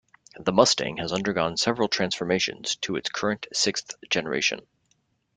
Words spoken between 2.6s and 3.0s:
to